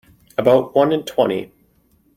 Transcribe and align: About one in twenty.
About 0.35 0.73
one 0.75 0.91
in 0.91 1.03
twenty. 1.03 1.51